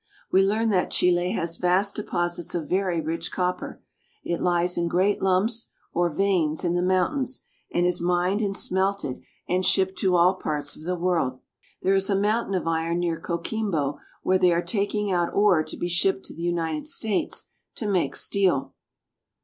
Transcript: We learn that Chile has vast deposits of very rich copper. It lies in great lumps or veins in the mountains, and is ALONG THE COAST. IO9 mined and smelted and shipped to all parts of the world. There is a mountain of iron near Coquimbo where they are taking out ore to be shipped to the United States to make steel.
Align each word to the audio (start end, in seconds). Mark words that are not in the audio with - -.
We 0.31 0.41
learn 0.41 0.69
that 0.69 0.89
Chile 0.89 1.33
has 1.33 1.57
vast 1.57 1.93
deposits 1.93 2.55
of 2.55 2.67
very 2.67 2.99
rich 2.99 3.31
copper. 3.31 3.83
It 4.23 4.41
lies 4.41 4.75
in 4.75 4.87
great 4.87 5.21
lumps 5.21 5.69
or 5.93 6.09
veins 6.09 6.63
in 6.63 6.73
the 6.73 6.81
mountains, 6.81 7.41
and 7.71 7.85
is 7.85 8.01
ALONG 8.01 8.01
THE 8.01 8.01
COAST. 8.01 8.01
IO9 8.01 8.07
mined 8.07 8.41
and 8.41 8.57
smelted 8.57 9.21
and 9.47 9.63
shipped 9.63 9.99
to 9.99 10.15
all 10.15 10.33
parts 10.39 10.75
of 10.75 10.85
the 10.85 10.97
world. 10.97 11.39
There 11.83 11.93
is 11.93 12.09
a 12.09 12.15
mountain 12.15 12.55
of 12.55 12.65
iron 12.65 12.97
near 12.97 13.19
Coquimbo 13.21 13.99
where 14.23 14.39
they 14.39 14.51
are 14.51 14.63
taking 14.63 15.11
out 15.11 15.31
ore 15.35 15.63
to 15.63 15.77
be 15.77 15.87
shipped 15.87 16.25
to 16.25 16.33
the 16.35 16.41
United 16.41 16.87
States 16.87 17.49
to 17.75 17.85
make 17.87 18.15
steel. 18.15 18.73